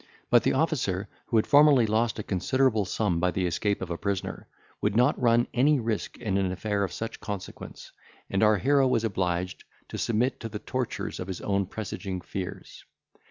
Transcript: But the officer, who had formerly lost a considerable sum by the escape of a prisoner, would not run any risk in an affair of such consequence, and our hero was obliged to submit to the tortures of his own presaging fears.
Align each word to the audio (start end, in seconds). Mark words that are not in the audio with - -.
But 0.31 0.41
the 0.41 0.53
officer, 0.53 1.07
who 1.27 1.37
had 1.37 1.45
formerly 1.45 1.85
lost 1.85 2.17
a 2.17 2.23
considerable 2.23 2.85
sum 2.85 3.19
by 3.19 3.29
the 3.29 3.45
escape 3.45 3.83
of 3.83 3.91
a 3.91 3.99
prisoner, 3.99 4.47
would 4.81 4.95
not 4.95 5.21
run 5.21 5.45
any 5.53 5.79
risk 5.79 6.17
in 6.17 6.39
an 6.39 6.51
affair 6.51 6.83
of 6.83 6.91
such 6.91 7.19
consequence, 7.19 7.91
and 8.27 8.41
our 8.41 8.57
hero 8.57 8.87
was 8.87 9.03
obliged 9.03 9.63
to 9.89 9.99
submit 9.99 10.39
to 10.39 10.49
the 10.49 10.57
tortures 10.57 11.19
of 11.19 11.27
his 11.27 11.41
own 11.41 11.67
presaging 11.67 12.21
fears. 12.21 12.83